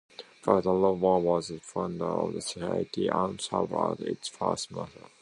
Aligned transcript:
Father 0.41 0.71
Lowder 0.71 1.21
was 1.23 1.49
the 1.49 1.59
founder 1.59 2.05
of 2.05 2.33
the 2.33 2.41
society 2.41 3.07
and 3.07 3.39
served 3.39 3.71
as 3.73 3.99
its 3.99 4.29
first 4.29 4.71
master. 4.71 5.05